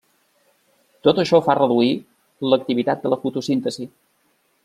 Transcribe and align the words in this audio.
Tot 1.07 1.19
això 1.23 1.39
fa 1.49 1.55
reduir 1.59 1.91
l'activitat 2.53 3.05
de 3.05 3.13
la 3.15 3.21
fotosíntesi. 3.27 3.87